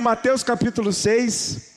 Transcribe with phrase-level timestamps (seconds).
[0.00, 1.70] comigo Mateus capítulo 6.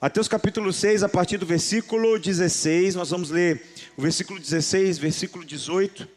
[0.00, 3.62] Mateus capítulo 6, a partir do versículo 16, nós vamos ler
[3.96, 6.08] o versículo 16, versículo 18.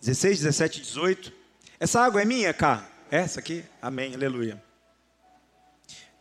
[0.00, 1.32] 16, 17, 18.
[1.78, 2.88] Essa água é minha, cá?
[3.10, 3.64] Essa aqui?
[3.82, 4.62] Amém, aleluia.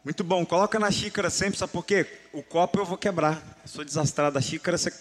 [0.03, 2.05] Muito bom, coloca na xícara sempre, sabe por quê?
[2.33, 3.41] O copo eu vou quebrar.
[3.63, 4.91] Eu sou desastrado, a xícara você...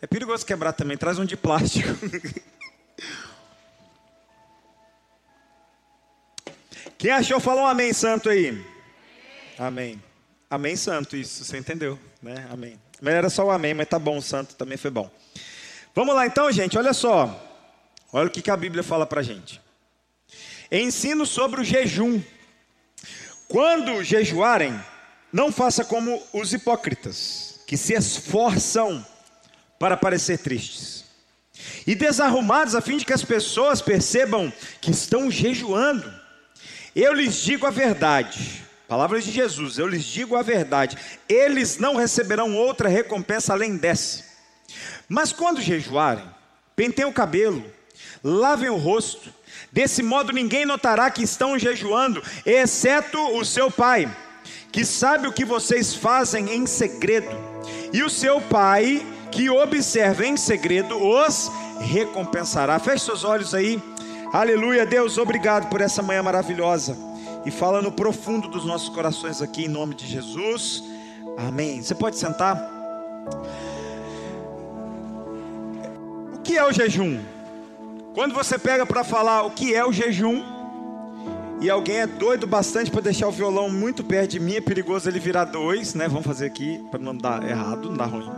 [0.00, 1.88] é perigoso quebrar também, traz um de plástico.
[6.98, 8.64] Quem achou, fala um amém santo aí.
[9.58, 10.02] Amém.
[10.48, 12.46] Amém santo, isso, você entendeu, né?
[12.50, 12.78] Amém.
[13.00, 15.10] Mas era só o amém, mas tá bom, santo também foi bom.
[15.94, 17.40] Vamos lá então, gente, olha só.
[18.12, 19.60] Olha o que, que a Bíblia fala pra gente.
[20.70, 22.22] Ensino sobre o jejum.
[23.48, 24.78] Quando jejuarem,
[25.32, 29.04] não faça como os hipócritas, que se esforçam
[29.78, 31.04] para parecer tristes,
[31.86, 36.23] e desarrumados a fim de que as pessoas percebam que estão jejuando.
[36.94, 40.96] Eu lhes digo a verdade, palavras de Jesus, eu lhes digo a verdade,
[41.28, 44.24] eles não receberão outra recompensa além dessa.
[45.08, 46.24] Mas quando jejuarem,
[46.76, 47.64] pentem o cabelo,
[48.22, 49.32] lavem o rosto,
[49.74, 54.08] Desse modo ninguém notará que estão jejuando, exceto o seu pai,
[54.70, 57.28] que sabe o que vocês fazem em segredo.
[57.92, 62.78] E o seu pai, que observa em segredo, os recompensará.
[62.78, 63.82] Feche seus olhos aí.
[64.34, 66.96] Aleluia, Deus, obrigado por essa manhã maravilhosa.
[67.46, 70.82] E fala no profundo dos nossos corações aqui, em nome de Jesus.
[71.38, 71.80] Amém.
[71.80, 72.58] Você pode sentar?
[76.34, 77.20] O que é o jejum?
[78.12, 80.42] Quando você pega para falar o que é o jejum,
[81.60, 85.08] e alguém é doido bastante para deixar o violão muito perto de mim, é perigoso
[85.08, 86.08] ele virar dois, né?
[86.08, 88.28] Vamos fazer aqui para não dar errado, não dar ruim.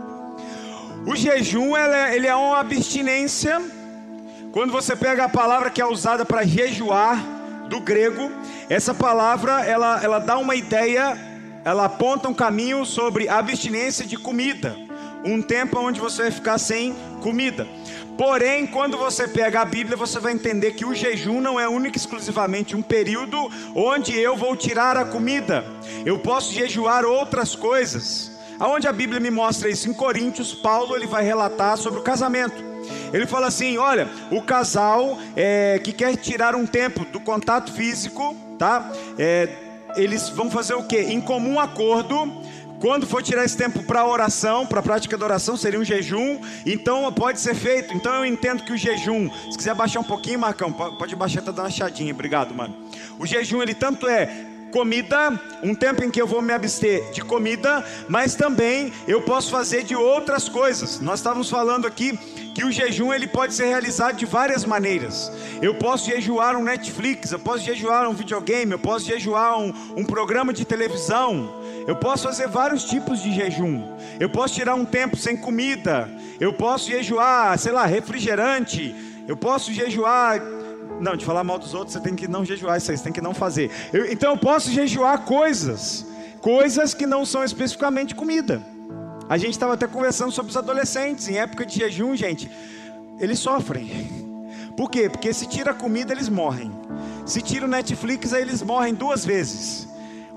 [1.07, 3.76] O jejum é, ele é uma abstinência.
[4.57, 7.23] Quando você pega a palavra que é usada para jejuar
[7.69, 8.31] do grego,
[8.67, 11.15] essa palavra ela, ela dá uma ideia,
[11.63, 14.75] ela aponta um caminho sobre abstinência de comida,
[15.23, 17.67] um tempo onde você vai ficar sem comida.
[18.17, 21.95] Porém, quando você pega a Bíblia, você vai entender que o jejum não é único
[21.95, 23.37] exclusivamente um período
[23.75, 25.63] onde eu vou tirar a comida.
[26.03, 28.31] Eu posso jejuar outras coisas.
[28.59, 29.87] Aonde a Bíblia me mostra isso?
[29.87, 32.66] Em Coríntios, Paulo ele vai relatar sobre o casamento.
[33.13, 38.35] Ele fala assim: olha, o casal é, que quer tirar um tempo do contato físico,
[38.57, 38.91] tá?
[39.17, 39.49] É,
[39.95, 40.97] eles vão fazer o que?
[40.97, 42.31] Em comum acordo,
[42.79, 47.11] quando for tirar esse tempo para oração, para prática da oração, seria um jejum, então
[47.11, 47.93] pode ser feito.
[47.93, 51.51] Então eu entendo que o jejum, se quiser baixar um pouquinho, Marcão, pode baixar, tá
[51.51, 52.75] dando uma chadinha, obrigado, mano.
[53.17, 57.21] O jejum, ele tanto é comida, um tempo em que eu vou me abster de
[57.21, 60.99] comida, mas também eu posso fazer de outras coisas.
[60.99, 62.17] Nós estávamos falando aqui
[62.53, 65.31] que o jejum ele pode ser realizado de várias maneiras.
[65.61, 70.03] Eu posso jejuar um Netflix, eu posso jejuar um videogame, eu posso jejuar um, um
[70.03, 71.53] programa de televisão.
[71.87, 73.95] Eu posso fazer vários tipos de jejum.
[74.19, 76.09] Eu posso tirar um tempo sem comida.
[76.39, 78.93] Eu posso jejuar, sei lá, refrigerante.
[79.27, 80.41] Eu posso jejuar.
[80.99, 83.13] Não, de falar mal dos outros, você tem que não jejuar isso aí, você tem
[83.13, 83.69] que não fazer.
[83.93, 86.05] Eu, então eu posso jejuar coisas,
[86.41, 88.61] coisas que não são especificamente comida.
[89.29, 92.49] A gente estava até conversando sobre os adolescentes em época de jejum, gente.
[93.19, 94.25] Eles sofrem.
[94.75, 95.09] Por quê?
[95.09, 96.71] Porque se tira comida, eles morrem.
[97.25, 99.87] Se tira o Netflix, aí eles morrem duas vezes.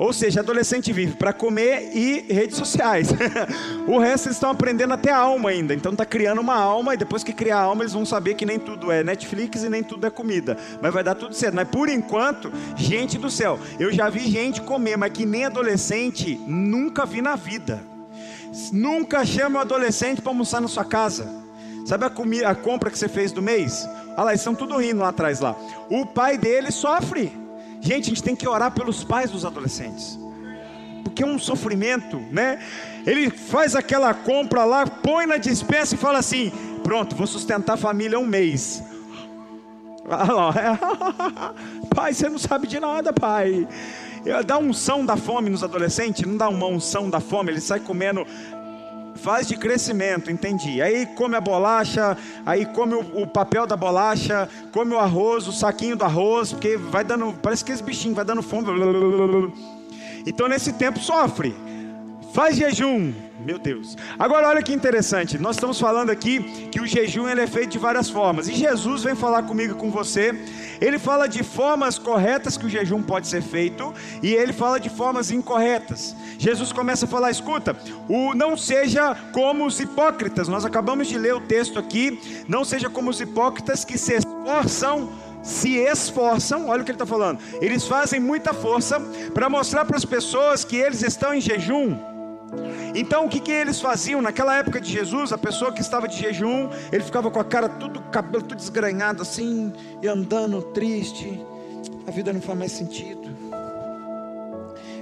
[0.00, 3.10] Ou seja, adolescente vive para comer e redes sociais.
[3.86, 5.74] o resto eles estão aprendendo até a alma ainda.
[5.74, 8.46] Então está criando uma alma e depois que criar a alma eles vão saber que
[8.46, 10.56] nem tudo é Netflix e nem tudo é comida.
[10.80, 11.54] Mas vai dar tudo certo.
[11.54, 16.40] Mas por enquanto, gente do céu, eu já vi gente comer, mas que nem adolescente
[16.46, 17.82] nunca vi na vida.
[18.72, 21.30] Nunca chama o adolescente para almoçar na sua casa.
[21.84, 23.86] Sabe a, a compra que você fez do mês?
[24.16, 25.54] Olha lá, eles estão tudo rindo lá atrás lá.
[25.90, 27.39] O pai dele sofre.
[27.80, 30.18] Gente, a gente tem que orar pelos pais dos adolescentes.
[31.02, 32.58] Porque é um sofrimento, né?
[33.06, 36.52] Ele faz aquela compra lá, põe na dispensa e fala assim:
[36.82, 38.82] pronto, vou sustentar a família um mês.
[41.94, 43.66] pai, você não sabe de nada, pai.
[44.44, 48.26] Dá unção da fome nos adolescentes, não dá uma unção da fome, ele sai comendo
[49.22, 50.80] faz de crescimento, entendi.
[50.80, 55.52] Aí come a bolacha, aí come o, o, papel da bolacha, come o arroz, o
[55.52, 58.68] saquinho do arroz, porque vai dando, parece que esse bichinho vai dando fome.
[60.26, 61.54] Então nesse tempo sofre.
[62.32, 63.12] Faz jejum,
[63.44, 63.96] meu Deus.
[64.16, 65.36] Agora olha que interessante.
[65.36, 68.48] Nós estamos falando aqui que o jejum ele é feito de várias formas.
[68.48, 70.32] E Jesus vem falar comigo com você.
[70.80, 73.92] Ele fala de formas corretas que o jejum pode ser feito
[74.22, 76.16] e ele fala de formas incorretas.
[76.38, 77.76] Jesus começa a falar, escuta,
[78.08, 80.48] o não seja como os hipócritas.
[80.48, 85.10] Nós acabamos de ler o texto aqui, não seja como os hipócritas que se esforçam
[85.42, 89.00] se esforçam, olha o que ele está falando, eles fazem muita força
[89.32, 92.09] para mostrar para as pessoas que eles estão em jejum.
[92.94, 94.20] Então o que, que eles faziam?
[94.20, 97.68] Naquela época de Jesus, a pessoa que estava de jejum, ele ficava com a cara
[97.68, 101.44] tudo, cabelo tudo desgranhado assim, e andando triste.
[102.06, 103.30] A vida não faz mais sentido.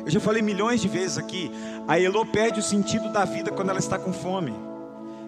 [0.04, 1.50] Eu já falei milhões de vezes aqui,
[1.86, 4.54] a Elô perde o sentido da vida quando ela está com fome.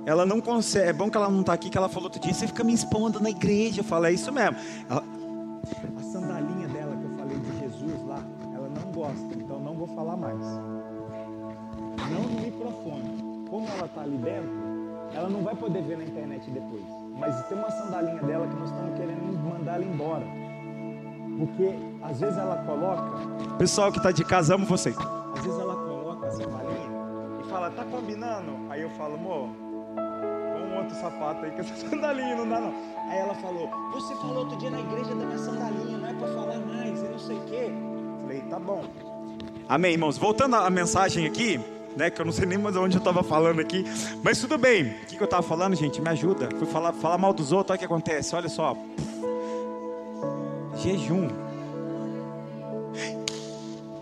[0.07, 2.33] Ela não consegue, é bom que ela não está aqui, que ela falou outro dia,
[2.33, 3.81] você fica me expondo na igreja.
[3.81, 4.57] Eu falo, é isso mesmo.
[4.89, 5.05] Ela,
[5.99, 8.25] a sandalinha dela que eu falei de Jesus lá,
[8.55, 10.41] ela não gosta, então não vou falar mais.
[12.11, 13.47] Não no microfone.
[13.49, 14.51] Como ela está ali dentro,
[15.15, 16.85] ela não vai poder ver na internet depois.
[17.19, 20.25] Mas tem uma sandalinha dela que nós estamos querendo mandar ela embora.
[21.39, 23.57] Porque às vezes ela coloca.
[23.59, 24.97] Pessoal que está de casa, amo vocês.
[25.37, 26.91] Às vezes ela coloca a sandalinha
[27.41, 28.53] e fala, tá combinando?
[28.69, 32.75] Aí eu falo, amor, um outro sapato aí, que essa sandalinha não dá não.
[33.09, 36.29] Aí ela falou, você falou outro dia na igreja da minha sandalinha, não é para
[36.29, 37.71] falar mais, e não sei o quê.
[38.21, 38.85] Falei, tá bom.
[39.69, 40.19] Amém, irmãos.
[40.19, 41.61] Voltando à mensagem aqui,
[41.97, 42.11] né?
[42.11, 43.85] Que eu não sei nem mais onde eu estava falando aqui.
[44.23, 44.85] Mas tudo bem.
[44.85, 46.01] O que, que eu estava falando, gente?
[46.01, 46.49] Me ajuda.
[46.59, 48.35] Fui falar, falar mal dos outros, olha o que acontece.
[48.35, 48.77] Olha só.
[50.77, 51.29] Jejum.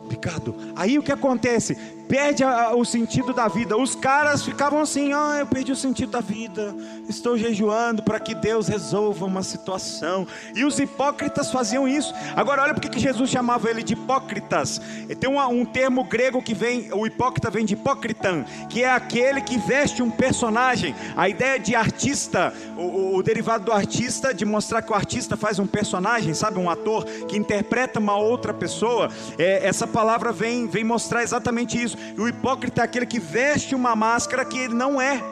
[0.09, 1.77] Ricardo, aí o que acontece?
[2.09, 3.77] Perde a, o sentido da vida.
[3.77, 6.75] Os caras ficavam assim: ah, eu perdi o sentido da vida,
[7.09, 10.27] estou jejuando para que Deus resolva uma situação.
[10.55, 12.15] E os hipócritas faziam isso.
[12.35, 14.81] Agora, olha porque que Jesus chamava ele de hipócritas.
[15.21, 19.41] Tem um, um termo grego que vem, o hipócrita vem de hipócritan, que é aquele
[19.43, 20.95] que veste um personagem.
[21.17, 25.59] A ideia de artista, o, o, derivado do artista, de mostrar que o artista faz
[25.59, 29.11] um personagem, sabe, um ator que interpreta uma outra pessoa.
[29.37, 31.98] É, essa palavra vem, vem mostrar exatamente isso.
[32.17, 35.23] E o hipócrita é aquele que veste uma máscara que ele não é.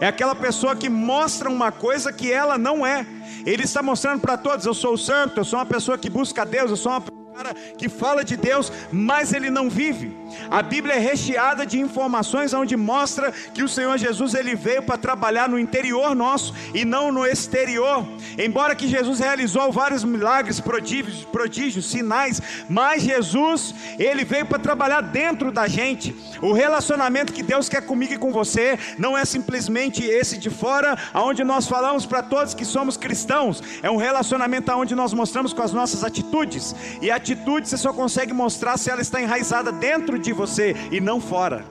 [0.00, 3.06] É aquela pessoa que mostra uma coisa que ela não é.
[3.44, 6.44] Ele está mostrando para todos: eu sou o santo, eu sou uma pessoa que busca
[6.44, 7.00] Deus, eu sou uma
[7.36, 10.16] cara que fala de Deus, mas ele não vive.
[10.50, 14.96] A Bíblia é recheada de informações onde mostra que o Senhor Jesus ele veio para
[14.96, 18.06] trabalhar no interior nosso e não no exterior.
[18.38, 25.00] Embora que Jesus realizou vários milagres, prodígios, prodígios, sinais, mas Jesus ele veio para trabalhar
[25.00, 26.14] dentro da gente.
[26.42, 30.96] O relacionamento que Deus quer comigo e com você não é simplesmente esse de fora,
[31.12, 33.62] aonde nós falamos para todos que somos cristãos.
[33.82, 36.74] É um relacionamento aonde nós mostramos com as nossas atitudes.
[37.00, 41.00] E a atitude você só consegue mostrar se ela está enraizada dentro de você e
[41.00, 41.64] não fora.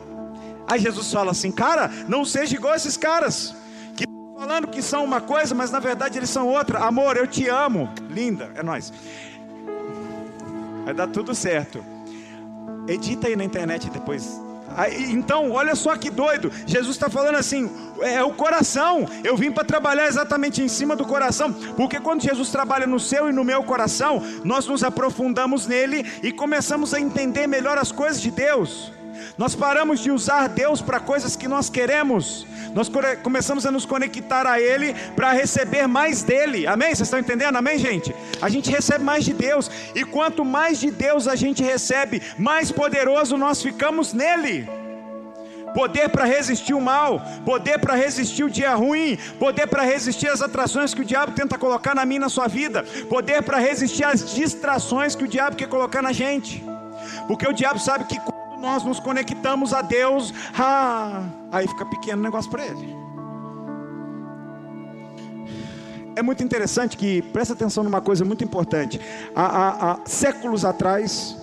[0.67, 3.55] Aí Jesus fala assim, cara, não seja igual esses caras
[4.45, 6.79] falando que são uma coisa, mas na verdade eles são outra.
[6.79, 8.93] Amor, eu te amo, linda, é nós.
[10.83, 11.83] Vai dar tudo certo.
[12.87, 14.39] Edita aí na internet depois.
[15.09, 16.51] Então, olha só que doido.
[16.67, 17.71] Jesus está falando assim:
[18.01, 19.07] é o coração.
[19.23, 23.27] Eu vim para trabalhar exatamente em cima do coração, porque quando Jesus trabalha no seu
[23.27, 28.21] e no meu coração, nós nos aprofundamos nele e começamos a entender melhor as coisas
[28.21, 28.93] de Deus.
[29.37, 32.45] Nós paramos de usar Deus para coisas que nós queremos.
[32.73, 32.89] Nós
[33.23, 36.67] começamos a nos conectar a Ele para receber mais dele.
[36.67, 36.89] Amém?
[36.89, 37.55] Vocês estão entendendo?
[37.55, 38.13] Amém, gente?
[38.41, 39.69] A gente recebe mais de Deus.
[39.93, 44.67] E quanto mais de Deus a gente recebe, mais poderoso nós ficamos nele
[45.75, 50.41] poder para resistir o mal, poder para resistir o dia ruim, poder para resistir as
[50.41, 54.33] atrações que o diabo tenta colocar na minha na sua vida, poder para resistir às
[54.33, 56.63] distrações que o diabo quer colocar na gente.
[57.27, 58.17] Porque o diabo sabe que
[58.59, 62.95] nós nos conectamos a Deus, ah, aí fica pequeno o negócio para ele.
[66.15, 68.99] É muito interessante que, presta atenção numa coisa muito importante.
[69.35, 71.35] Há, há, há séculos atrás,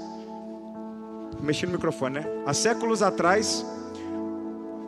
[1.40, 2.26] mexi no microfone, né?
[2.46, 3.66] Há séculos atrás,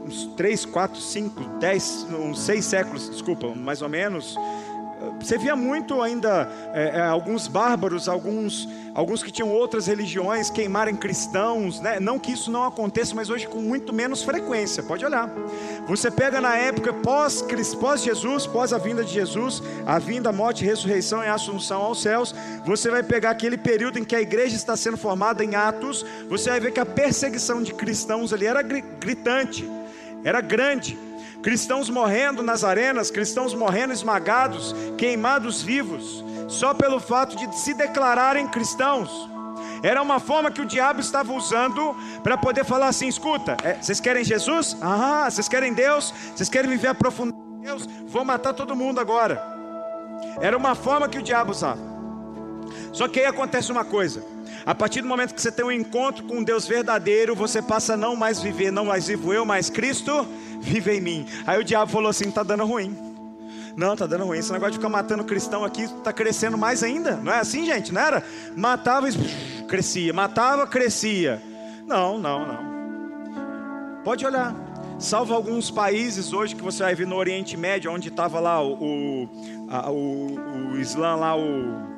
[0.06, 4.36] uns 3, 4, 5, 10, uns 6 séculos, desculpa, mais ou menos,
[5.20, 10.96] você via muito ainda é, é, alguns bárbaros, alguns, alguns que tinham outras religiões queimarem
[10.96, 11.98] cristãos, né?
[12.00, 15.30] não que isso não aconteça, mas hoje com muito menos frequência, pode olhar.
[15.86, 17.42] Você pega na época pós,
[17.78, 18.04] pós
[18.46, 22.34] pós a vinda de Jesus, a vinda, a morte, ressurreição e assunção aos céus,
[22.64, 26.50] você vai pegar aquele período em que a igreja está sendo formada em Atos, você
[26.50, 29.68] vai ver que a perseguição de cristãos ali era gritante,
[30.24, 30.98] era grande
[31.44, 38.48] cristãos morrendo nas arenas, cristãos morrendo esmagados, queimados vivos, só pelo fato de se declararem
[38.48, 39.10] cristãos.
[39.82, 44.00] Era uma forma que o diabo estava usando para poder falar assim: escuta, é, vocês
[44.00, 44.74] querem Jesus?
[44.80, 46.14] Ah, vocês querem Deus?
[46.34, 47.86] Vocês querem viver a profundidade de Deus?
[48.06, 49.42] Vou matar todo mundo agora.
[50.40, 51.82] Era uma forma que o diabo usava.
[52.90, 54.24] Só que aí acontece uma coisa:
[54.66, 57.96] a partir do momento que você tem um encontro com Deus verdadeiro, você passa a
[57.96, 60.26] não mais viver, não mais vivo eu, mas Cristo
[60.60, 61.26] vive em mim.
[61.46, 62.96] Aí o diabo falou assim: está dando ruim.
[63.76, 64.38] Não, tá dando ruim.
[64.38, 67.16] Esse negócio de ficar matando cristão aqui tá crescendo mais ainda.
[67.16, 67.92] Não é assim, gente?
[67.92, 68.22] Não era?
[68.56, 69.12] Matava e
[69.66, 71.42] crescia, matava, crescia.
[71.86, 74.02] Não, não, não.
[74.04, 74.54] Pode olhar.
[74.98, 78.74] Salvo alguns países hoje que você vai ver no Oriente Médio, onde estava lá o,
[78.74, 79.28] o,
[79.68, 81.94] a, o, o Islã lá, o.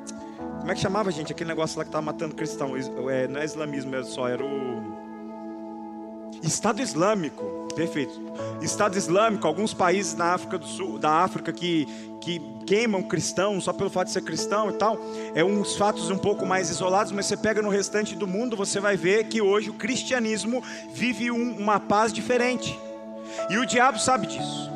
[0.67, 1.31] Como é que chamava, gente?
[1.31, 2.73] Aquele negócio lá que estava matando cristão.
[3.09, 4.83] É, não é islamismo só, era o.
[6.43, 8.21] Estado Islâmico, perfeito.
[8.61, 11.87] Estado Islâmico, alguns países na África do Sul, da África que,
[12.21, 14.99] que queimam cristãos só pelo fato de ser cristão e tal,
[15.37, 18.81] é uns fatos um pouco mais isolados, mas você pega no restante do mundo, você
[18.81, 22.77] vai ver que hoje o cristianismo vive um, uma paz diferente.
[23.49, 24.69] E o diabo sabe disso.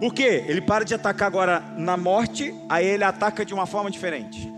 [0.00, 0.44] Por quê?
[0.48, 4.53] Ele para de atacar agora na morte, aí ele ataca de uma forma diferente.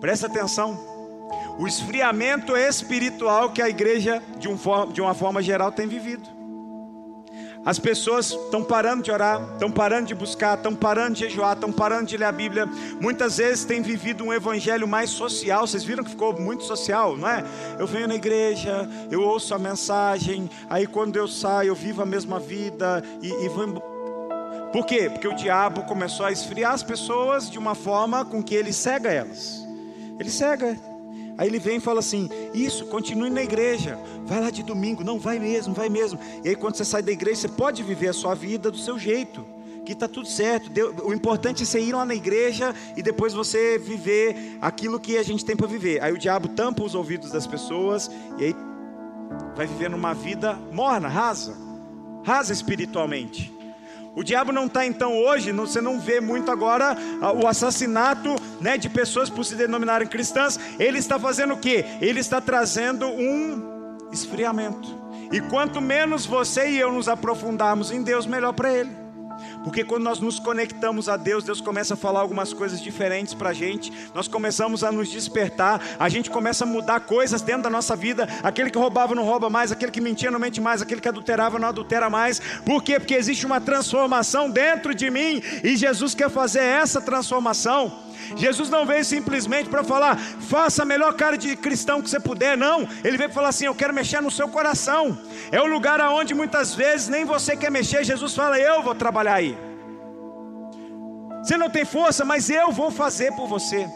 [0.00, 0.98] Presta atenção
[1.58, 4.56] o esfriamento espiritual que a igreja, de, um,
[4.92, 6.38] de uma forma geral, tem vivido.
[7.66, 11.72] As pessoas estão parando de orar, estão parando de buscar, estão parando de jejuar, estão
[11.72, 12.64] parando de ler a Bíblia.
[13.00, 15.66] Muitas vezes têm vivido um evangelho mais social.
[15.66, 17.44] Vocês viram que ficou muito social, não é?
[17.78, 22.06] Eu venho na igreja, eu ouço a mensagem, aí quando eu saio, eu vivo a
[22.06, 23.82] mesma vida e, e vou.
[24.72, 25.10] Por quê?
[25.10, 29.10] Porque o diabo começou a esfriar as pessoas de uma forma com que ele cega
[29.10, 29.67] elas.
[30.18, 30.78] Ele cega.
[31.36, 35.18] Aí ele vem e fala assim: Isso, continue na igreja, vai lá de domingo, não,
[35.18, 36.18] vai mesmo, vai mesmo.
[36.44, 38.98] E aí quando você sai da igreja, você pode viver a sua vida do seu
[38.98, 39.46] jeito,
[39.86, 40.68] que está tudo certo.
[41.04, 45.22] O importante é você ir lá na igreja e depois você viver aquilo que a
[45.22, 46.02] gente tem para viver.
[46.02, 48.56] Aí o diabo tampa os ouvidos das pessoas e aí
[49.54, 51.56] vai vivendo uma vida morna, rasa,
[52.24, 53.57] rasa espiritualmente.
[54.18, 58.76] O diabo não está então hoje, você não vê muito agora ah, o assassinato né,
[58.76, 60.58] de pessoas por se denominarem cristãs.
[60.76, 61.84] Ele está fazendo o que?
[62.00, 64.88] Ele está trazendo um esfriamento.
[65.30, 69.07] E quanto menos você e eu nos aprofundarmos em Deus, melhor para Ele.
[69.64, 73.50] Porque quando nós nos conectamos a Deus, Deus começa a falar algumas coisas diferentes para
[73.50, 77.70] a gente, nós começamos a nos despertar, a gente começa a mudar coisas dentro da
[77.70, 78.28] nossa vida.
[78.42, 81.58] Aquele que roubava não rouba mais, aquele que mentia não mente mais, aquele que adulterava
[81.58, 82.40] não adultera mais.
[82.64, 82.98] Por quê?
[82.98, 88.07] Porque existe uma transformação dentro de mim e Jesus quer fazer essa transformação.
[88.36, 92.56] Jesus não veio simplesmente para falar, faça a melhor cara de cristão que você puder,
[92.56, 92.88] não.
[93.04, 95.18] Ele veio falar assim: eu quero mexer no seu coração.
[95.50, 98.04] É o lugar aonde muitas vezes nem você quer mexer.
[98.04, 99.56] Jesus fala: eu vou trabalhar aí.
[101.42, 103.88] Você não tem força, mas eu vou fazer por você.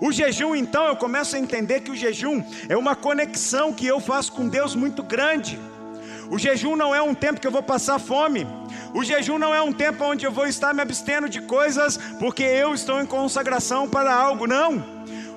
[0.00, 4.00] O jejum, então, eu começo a entender que o jejum é uma conexão que eu
[4.00, 5.58] faço com Deus muito grande.
[6.30, 8.46] O jejum não é um tempo que eu vou passar fome.
[8.94, 12.42] O jejum não é um tempo onde eu vou estar me abstendo de coisas porque
[12.42, 14.94] eu estou em consagração para algo, não.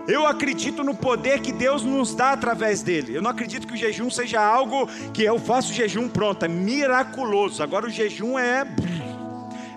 [0.07, 3.15] Eu acredito no poder que Deus nos dá através dele.
[3.15, 7.61] Eu não acredito que o jejum seja algo que eu faço jejum pronto, é miraculoso.
[7.61, 8.65] Agora o jejum é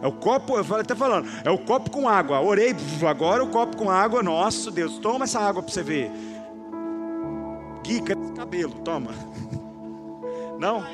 [0.02, 2.40] é o copo, eu até falando, é o copo com água.
[2.40, 2.74] Orei,
[3.06, 6.10] agora o copo com água, nossa Deus, toma essa água para você ver.
[7.82, 8.72] Gui, cadê esse cabelo?
[8.84, 9.10] Toma.
[10.58, 10.84] Não?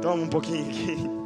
[0.00, 1.18] Toma um pouquinho aqui.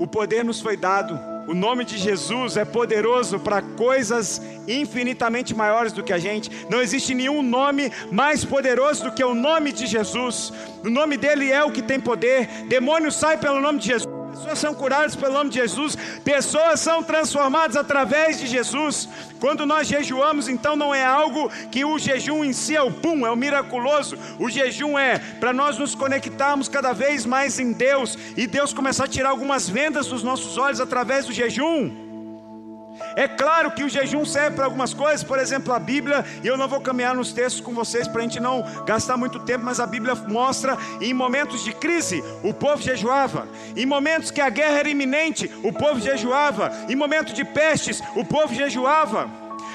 [0.00, 1.18] O poder nos foi dado.
[1.48, 6.50] O nome de Jesus é poderoso para coisas infinitamente maiores do que a gente.
[6.68, 10.52] Não existe nenhum nome mais poderoso do que o nome de Jesus.
[10.84, 12.46] O nome dele é o que tem poder.
[12.68, 14.07] Demônio sai pelo nome de Jesus
[14.48, 19.08] pessoas são curadas pelo nome de Jesus, pessoas são transformadas através de Jesus.
[19.38, 23.26] Quando nós jejuamos, então não é algo que o jejum em si é o pum,
[23.26, 24.16] é o miraculoso.
[24.38, 29.04] O jejum é para nós nos conectarmos cada vez mais em Deus e Deus começar
[29.04, 32.07] a tirar algumas vendas dos nossos olhos através do jejum.
[33.18, 36.56] É claro que o jejum serve para algumas coisas, por exemplo, a Bíblia, e eu
[36.56, 39.80] não vou caminhar nos textos com vocês para a gente não gastar muito tempo, mas
[39.80, 44.78] a Bíblia mostra em momentos de crise o povo jejuava, em momentos que a guerra
[44.78, 49.28] era iminente, o povo jejuava, em momentos de pestes, o povo jejuava.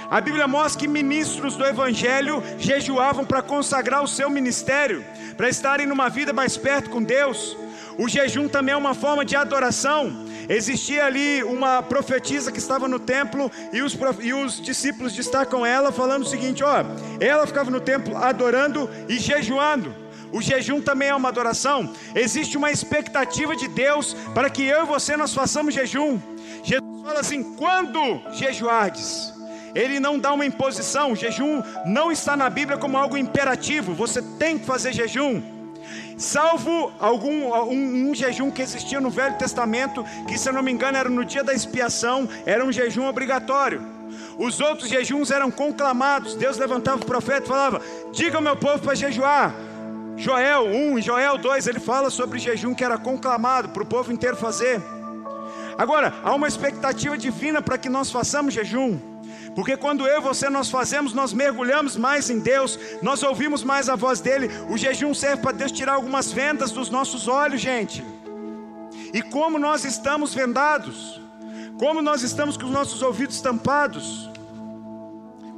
[0.09, 5.03] A Bíblia mostra que ministros do Evangelho jejuavam para consagrar o seu ministério,
[5.35, 7.57] para estarem numa vida mais perto com Deus.
[7.97, 10.31] O jejum também é uma forma de adoração.
[10.49, 15.91] Existia ali uma profetisa que estava no templo e os, e os discípulos destacam ela,
[15.91, 16.83] falando o seguinte: ó,
[17.19, 19.93] ela ficava no templo adorando e jejuando.
[20.31, 21.93] O jejum também é uma adoração.
[22.15, 26.19] Existe uma expectativa de Deus para que eu e você nós façamos jejum.
[26.63, 29.31] Jesus fala assim: quando jejuardes?
[29.75, 31.11] Ele não dá uma imposição.
[31.11, 33.93] O jejum não está na Bíblia como algo imperativo.
[33.93, 35.52] Você tem que fazer jejum
[36.17, 40.71] salvo algum um, um, jejum que existia no Velho Testamento, que se eu não me
[40.71, 43.81] engano era no dia da expiação, era um jejum obrigatório.
[44.37, 46.35] Os outros jejuns eram conclamados.
[46.35, 49.53] Deus levantava o profeta e falava: Diga ao meu povo para jejuar.
[50.15, 54.11] Joel 1 e Joel 2, ele fala sobre jejum que era conclamado para o povo
[54.11, 54.81] inteiro fazer.
[55.77, 59.12] Agora, há uma expectativa divina para que nós façamos jejum.
[59.55, 63.87] Porque quando eu e você nós fazemos, nós mergulhamos mais em Deus, nós ouvimos mais
[63.87, 64.49] a voz dele.
[64.69, 68.03] O jejum serve para Deus tirar algumas vendas dos nossos olhos, gente.
[69.13, 71.21] E como nós estamos vendados,
[71.77, 74.29] como nós estamos com os nossos ouvidos tampados,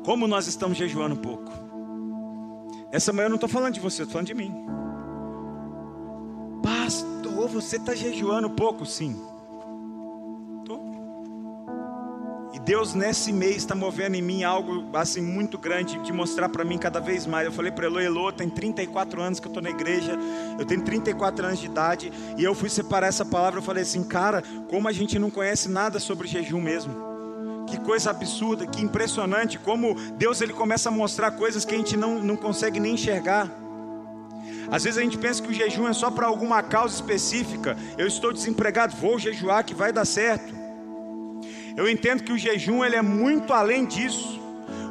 [0.04, 1.52] como nós estamos jejuando um pouco.
[2.92, 4.54] Essa manhã eu não estou falando de você, estou falando de mim.
[6.62, 9.20] Pastor, você está jejuando um pouco, sim.
[12.66, 16.80] Deus nesse mês está movendo em mim algo assim muito grande de mostrar para mim
[16.80, 17.46] cada vez mais.
[17.46, 20.18] Eu falei para Elo, Elo, tem 34 anos que eu estou na igreja,
[20.58, 23.60] eu tenho 34 anos de idade e eu fui separar essa palavra.
[23.60, 27.16] Eu falei assim, cara, como a gente não conhece nada sobre jejum mesmo.
[27.68, 31.96] Que coisa absurda, que impressionante, como Deus ele começa a mostrar coisas que a gente
[31.96, 33.48] não, não consegue nem enxergar.
[34.72, 37.78] Às vezes a gente pensa que o jejum é só para alguma causa específica.
[37.96, 40.65] Eu estou desempregado, vou jejuar que vai dar certo.
[41.76, 44.40] Eu entendo que o jejum ele é muito além disso.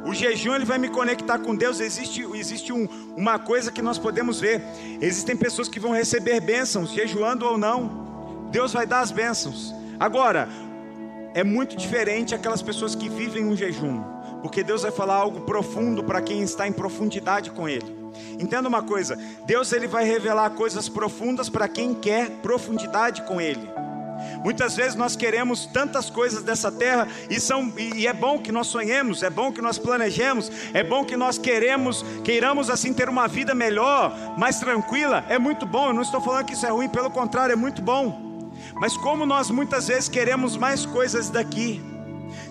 [0.05, 1.81] O jejum ele vai me conectar com Deus.
[1.81, 2.87] Existe, existe um,
[3.17, 4.62] uma coisa que nós podemos ver.
[5.00, 8.49] Existem pessoas que vão receber bênçãos, jejuando ou não.
[8.50, 9.75] Deus vai dar as bênçãos.
[9.99, 10.49] Agora,
[11.35, 14.03] é muito diferente aquelas pessoas que vivem um jejum,
[14.43, 18.05] porque Deus vai falar algo profundo para quem está em profundidade com Ele.
[18.38, 23.69] Entenda uma coisa: Deus ele vai revelar coisas profundas para quem quer profundidade com Ele.
[24.45, 28.67] Muitas vezes nós queremos tantas coisas dessa terra e, são, e é bom que nós
[28.67, 33.27] sonhemos, é bom que nós planejemos, é bom que nós queremos, queiramos assim ter uma
[33.27, 35.25] vida melhor, mais tranquila.
[35.31, 37.81] É muito bom, eu não estou falando que isso é ruim, pelo contrário, é muito
[37.81, 38.53] bom.
[38.75, 41.83] Mas como nós muitas vezes queremos mais coisas daqui,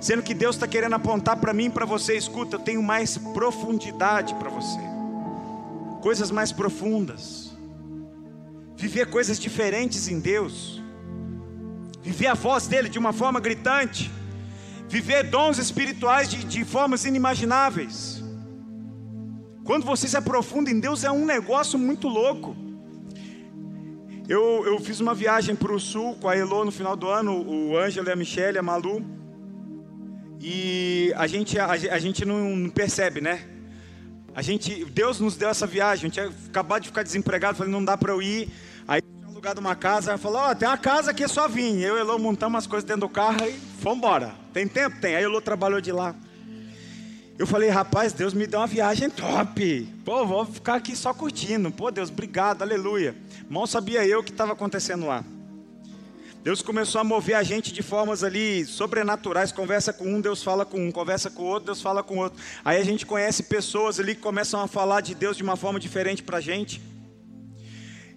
[0.01, 4.33] sendo que Deus está querendo apontar para mim para você, escuta, eu tenho mais profundidade
[4.35, 4.79] para você,
[6.01, 7.55] coisas mais profundas,
[8.75, 10.82] viver coisas diferentes em Deus
[12.03, 14.11] viver a voz dele de uma forma gritante,
[14.89, 18.21] viver dons espirituais de, de formas inimagináveis.
[19.63, 22.55] Quando você se aprofunda em Deus, é um negócio muito louco.
[24.27, 27.41] Eu, eu fiz uma viagem para o sul com a Elo no final do ano,
[27.41, 29.03] o Ângelo, a Michelle, a Malu.
[30.41, 33.45] E a gente, a, a gente não percebe, né?
[34.35, 36.05] A gente, Deus nos deu essa viagem.
[36.05, 38.49] A gente tinha acabado de ficar desempregado, falei, não dá para eu ir.
[39.43, 41.81] Aí alugado uma casa, falou, ó, oh, tem uma casa aqui, é só vim.
[41.81, 43.51] Eu e Elô montamos as coisas dentro do carro e
[43.81, 44.33] fomos embora.
[44.53, 45.01] Tem tempo?
[45.01, 45.17] Tem.
[45.17, 46.15] Aí Elô trabalhou de lá.
[47.37, 49.85] Eu falei, rapaz, Deus me deu uma viagem top.
[50.05, 51.69] Pô, vou ficar aqui só curtindo.
[51.71, 53.17] Pô, Deus, obrigado, aleluia.
[53.49, 55.25] Mal sabia eu o que estava acontecendo lá.
[56.41, 59.51] Deus começou a mover a gente de formas ali sobrenaturais.
[59.51, 60.89] Conversa com um, Deus fala com um.
[60.89, 62.41] Conversa com outro, Deus fala com outro.
[62.63, 65.81] Aí a gente conhece pessoas ali que começam a falar de Deus de uma forma
[65.81, 66.92] diferente para a gente.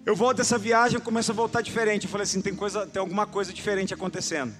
[0.07, 2.05] Eu volto dessa viagem começo a voltar diferente.
[2.05, 4.55] Eu falei assim, tem, coisa, tem alguma coisa diferente acontecendo.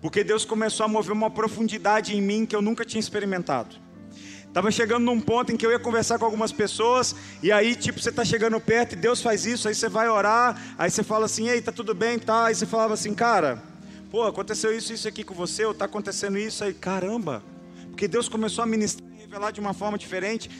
[0.00, 3.76] Porque Deus começou a mover uma profundidade em mim que eu nunca tinha experimentado.
[4.48, 8.00] Estava chegando num ponto em que eu ia conversar com algumas pessoas, e aí, tipo,
[8.00, 11.26] você está chegando perto e Deus faz isso, aí você vai orar, aí você fala
[11.26, 12.46] assim, ei, tá tudo bem, tá?
[12.46, 13.62] Aí você falava assim, cara,
[14.10, 17.42] pô, aconteceu isso, isso aqui com você, ou tá acontecendo isso aí, caramba,
[17.88, 20.50] porque Deus começou a ministrar e revelar de uma forma diferente.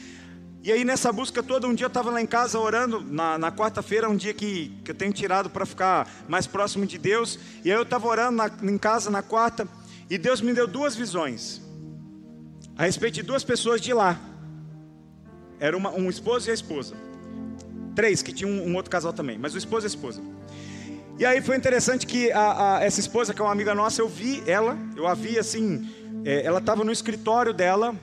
[0.67, 3.49] E aí nessa busca toda, um dia eu estava lá em casa orando, na, na
[3.49, 7.39] quarta-feira, um dia que, que eu tenho tirado para ficar mais próximo de Deus.
[7.63, 9.65] E aí eu estava orando na, em casa na quarta,
[10.09, 11.61] e Deus me deu duas visões.
[12.77, 14.19] A respeito de duas pessoas de lá.
[15.57, 16.95] Era uma, um esposo e a esposa.
[17.95, 20.21] Três, que tinha um, um outro casal também, mas o esposo e a esposa.
[21.17, 24.09] E aí foi interessante que a, a, essa esposa, que é uma amiga nossa, eu
[24.09, 25.89] vi ela, eu a vi assim,
[26.25, 27.95] é, ela estava no escritório dela,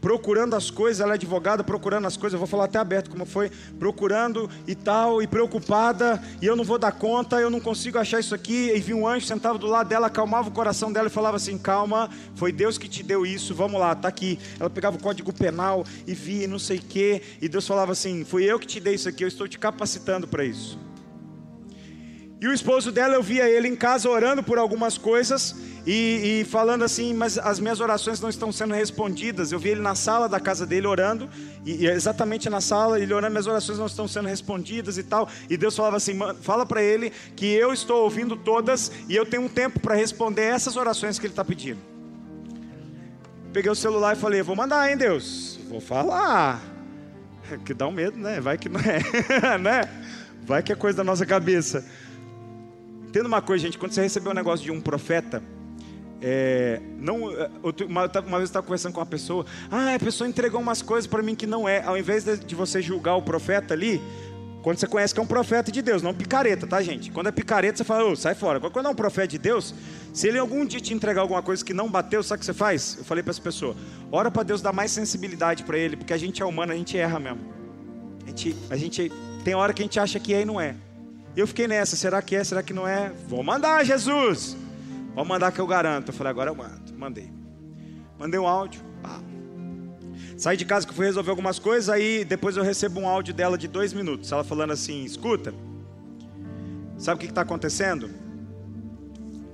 [0.00, 3.26] procurando as coisas, ela é advogada procurando as coisas, eu vou falar até aberto como
[3.26, 7.98] foi, procurando e tal, e preocupada, e eu não vou dar conta, eu não consigo
[7.98, 11.08] achar isso aqui, e vi um anjo sentado do lado dela, acalmava o coração dela
[11.08, 14.70] e falava assim, calma, foi Deus que te deu isso, vamos lá, tá aqui, ela
[14.70, 18.44] pegava o código penal e via não sei o que, e Deus falava assim, foi
[18.44, 20.78] eu que te dei isso aqui, eu estou te capacitando para isso,
[22.40, 25.54] e o esposo dela, eu via ele em casa orando por algumas coisas
[25.86, 29.52] e, e, falando assim, mas as minhas orações não estão sendo respondidas.
[29.52, 31.28] Eu vi ele na sala da casa dele orando,
[31.66, 35.28] e, e exatamente na sala, ele orando, minhas orações não estão sendo respondidas e tal.
[35.50, 39.42] E Deus falava assim: fala para ele que eu estou ouvindo todas e eu tenho
[39.42, 41.80] um tempo para responder essas orações que ele está pedindo.
[43.52, 45.60] Peguei o celular e falei: vou mandar, hein, Deus?
[45.68, 46.62] Vou falar.
[47.66, 48.40] Que dá um medo, né?
[48.40, 49.82] Vai que não é, né?
[50.42, 51.84] Vai que é coisa da nossa cabeça.
[53.10, 55.42] Entenda uma coisa, gente, quando você recebeu um negócio de um profeta,
[56.22, 57.50] é, não, é,
[57.88, 61.08] uma, uma vez eu estava conversando com uma pessoa, ah, a pessoa entregou umas coisas
[61.08, 61.82] para mim que não é.
[61.82, 64.00] Ao invés de, de você julgar o profeta ali,
[64.62, 67.10] Quando você conhece que é um profeta de Deus, não picareta, tá, gente?
[67.10, 68.60] Quando é picareta, você fala, ô, sai fora.
[68.60, 69.74] Quando é um profeta de Deus,
[70.12, 72.54] se ele algum dia te entregar alguma coisa que não bateu, sabe o que você
[72.54, 72.96] faz?
[72.98, 73.74] Eu falei para essa pessoa:
[74.12, 76.96] ora para Deus dar mais sensibilidade para ele, porque a gente é humano, a gente
[76.96, 77.40] erra mesmo.
[78.24, 80.76] A gente, a gente tem hora que a gente acha que é e não é.
[81.36, 83.12] Eu fiquei nessa: será que é, será que não é?
[83.28, 84.56] Vou mandar, Jesus.
[85.14, 86.08] Vou mandar que eu garanto.
[86.08, 86.92] Eu falei: agora eu mando.
[86.96, 87.30] Mandei.
[88.18, 88.82] Mandei um áudio.
[89.02, 89.20] Pá.
[90.36, 93.58] Saí de casa que fui resolver algumas coisas, aí depois eu recebo um áudio dela
[93.58, 94.32] de dois minutos.
[94.32, 95.54] Ela falando assim: escuta,
[96.96, 98.10] sabe o que está acontecendo?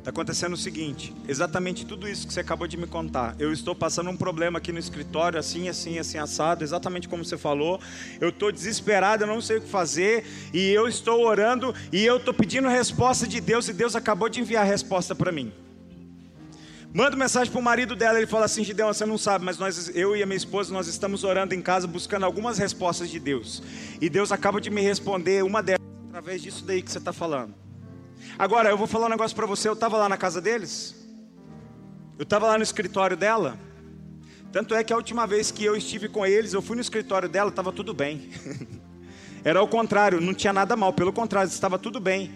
[0.06, 3.34] Está acontecendo o seguinte, exatamente tudo isso que você acabou de me contar.
[3.40, 7.36] Eu estou passando um problema aqui no escritório, assim, assim, assim, assado, exatamente como você
[7.36, 7.80] falou.
[8.20, 12.18] Eu estou desesperado, eu não sei o que fazer, e eu estou orando, e eu
[12.18, 15.52] estou pedindo resposta de Deus, e Deus acabou de enviar a resposta para mim.
[16.94, 19.90] Manda mensagem para o marido dela, ele fala assim, Gideon, você não sabe, mas nós,
[19.92, 23.60] eu e a minha esposa, nós estamos orando em casa, buscando algumas respostas de Deus.
[24.00, 27.65] E Deus acaba de me responder uma delas, através disso daí que você está falando.
[28.38, 30.94] Agora, eu vou falar um negócio para você, eu estava lá na casa deles,
[32.18, 33.58] eu estava lá no escritório dela,
[34.52, 37.28] tanto é que a última vez que eu estive com eles, eu fui no escritório
[37.28, 38.30] dela, estava tudo bem.
[39.44, 42.32] Era o contrário, não tinha nada mal, pelo contrário, estava tudo bem.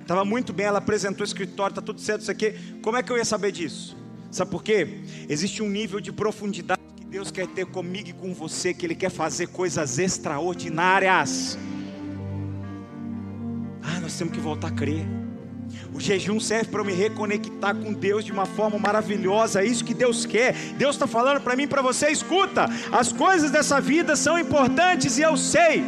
[0.00, 2.54] Estava muito bem, ela apresentou o escritório, está tudo certo, isso aqui.
[2.80, 3.96] Como é que eu ia saber disso?
[4.30, 5.00] Sabe por quê?
[5.28, 8.94] Existe um nível de profundidade que Deus quer ter comigo e com você, que Ele
[8.94, 11.58] quer fazer coisas extraordinárias.
[14.06, 15.04] Nós temos que voltar a crer.
[15.92, 19.62] O jejum serve para eu me reconectar com Deus de uma forma maravilhosa.
[19.62, 20.54] É isso que Deus quer.
[20.78, 22.06] Deus está falando para mim, para você.
[22.08, 25.82] Escuta, as coisas dessa vida são importantes e eu sei.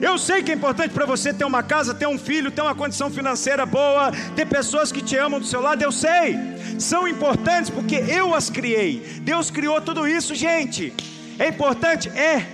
[0.00, 2.72] Eu sei que é importante para você ter uma casa, ter um filho, ter uma
[2.72, 6.36] condição financeira boa, ter pessoas que te amam do seu lado, eu sei.
[6.78, 9.02] São importantes porque eu as criei.
[9.22, 10.92] Deus criou tudo isso, gente.
[11.36, 12.08] É importante?
[12.10, 12.46] É.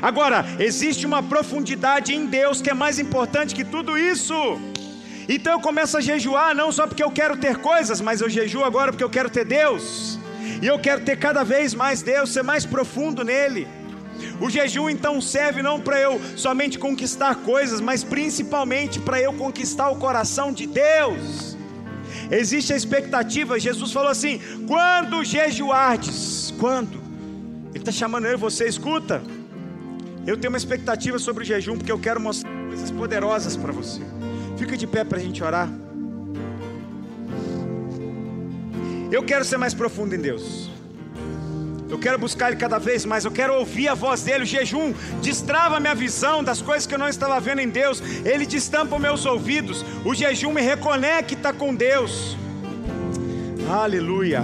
[0.00, 4.34] Agora, existe uma profundidade em Deus que é mais importante que tudo isso.
[5.28, 8.64] Então eu começo a jejuar não só porque eu quero ter coisas, mas eu jejuo
[8.64, 10.18] agora porque eu quero ter Deus.
[10.62, 13.68] E eu quero ter cada vez mais Deus, ser mais profundo nele.
[14.40, 19.90] O jejum então serve não para eu somente conquistar coisas, mas principalmente para eu conquistar
[19.90, 21.56] o coração de Deus.
[22.30, 27.00] Existe a expectativa, Jesus falou assim: quando jejuardes, quando?
[27.70, 29.22] Ele está chamando eu e você, escuta.
[30.26, 34.00] Eu tenho uma expectativa sobre o jejum, porque eu quero mostrar coisas poderosas para você.
[34.56, 35.68] Fica de pé para a gente orar.
[39.10, 40.70] Eu quero ser mais profundo em Deus.
[41.88, 43.24] Eu quero buscar Ele cada vez mais.
[43.24, 44.44] Eu quero ouvir a voz dele.
[44.44, 48.02] O jejum destrava minha visão das coisas que eu não estava vendo em Deus.
[48.24, 49.84] Ele destampa meus ouvidos.
[50.04, 52.36] O jejum me reconecta com Deus.
[53.70, 54.42] Aleluia.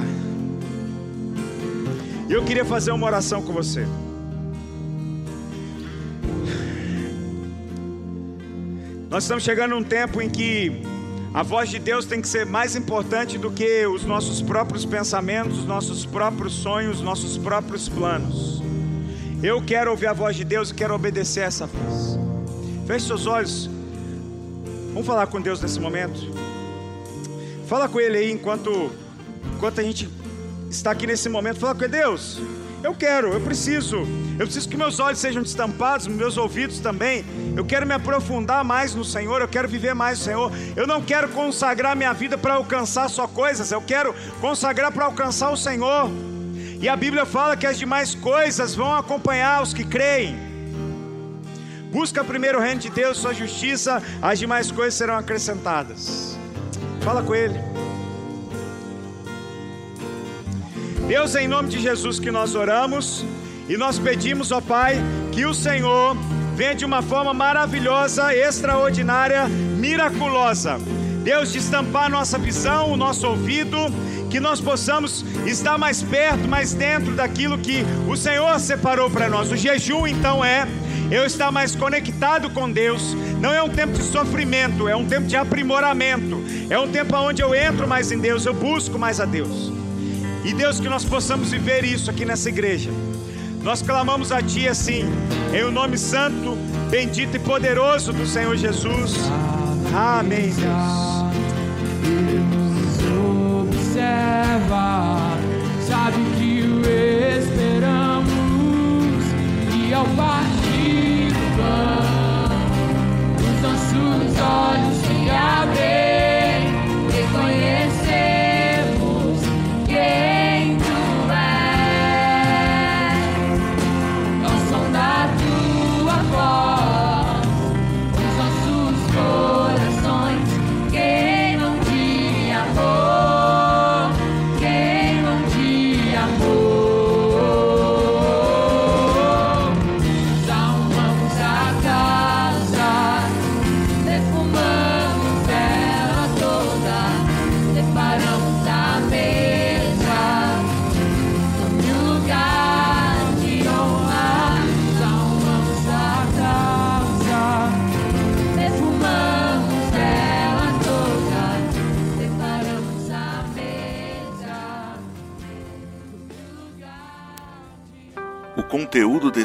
[2.28, 3.86] Eu queria fazer uma oração com você.
[9.14, 10.82] Nós estamos chegando num tempo em que
[11.32, 15.60] a voz de Deus tem que ser mais importante do que os nossos próprios pensamentos,
[15.60, 18.60] os nossos próprios sonhos, os nossos próprios planos.
[19.40, 22.18] Eu quero ouvir a voz de Deus e quero obedecer essa voz.
[22.88, 23.70] Feche seus olhos.
[24.88, 26.20] Vamos falar com Deus nesse momento.
[27.68, 28.90] Fala com Ele aí enquanto,
[29.54, 30.08] enquanto a gente
[30.68, 31.60] está aqui nesse momento.
[31.60, 32.42] Fala com Ele, Deus.
[32.82, 33.98] Eu quero, eu preciso.
[34.38, 37.24] Eu preciso que meus olhos sejam destampados, meus ouvidos também.
[37.56, 40.52] Eu quero me aprofundar mais no Senhor, eu quero viver mais no Senhor.
[40.74, 45.50] Eu não quero consagrar minha vida para alcançar só coisas, eu quero consagrar para alcançar
[45.50, 46.10] o Senhor.
[46.80, 50.36] E a Bíblia fala que as demais coisas vão acompanhar os que creem.
[51.92, 56.36] Busca primeiro o reino de Deus, sua justiça, as demais coisas serão acrescentadas.
[57.02, 57.58] Fala com Ele.
[61.06, 63.24] Deus, em nome de Jesus que nós oramos
[63.68, 66.16] e nós pedimos, ó Pai, que o Senhor
[66.54, 70.78] venha de uma forma maravilhosa, extraordinária, miraculosa.
[71.22, 73.78] Deus, destampar nossa visão, o nosso ouvido,
[74.30, 79.50] que nós possamos estar mais perto, mais dentro daquilo que o Senhor separou para nós.
[79.50, 80.68] O jejum, então, é
[81.10, 83.14] eu estar mais conectado com Deus.
[83.40, 86.42] Não é um tempo de sofrimento, é um tempo de aprimoramento.
[86.68, 89.72] É um tempo onde eu entro mais em Deus, eu busco mais a Deus.
[90.44, 92.90] E Deus, que nós possamos viver isso aqui nessa igreja.
[93.64, 95.04] Nós clamamos a Ti assim,
[95.54, 96.54] em o nome santo,
[96.90, 99.14] bendito e poderoso do Senhor Jesus.
[99.94, 101.14] Amém, Deus.
[103.94, 105.38] observa,
[105.80, 106.80] sabe que o
[107.38, 108.04] esperamos
[109.74, 112.50] e ao partir do pão,
[113.38, 116.13] os nossos olhos se abrem,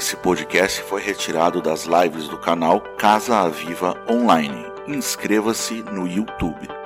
[0.10, 4.66] desse podcast foi retirado das lives do canal Casa Aviva Online.
[4.88, 6.79] Inscreva-se no YouTube.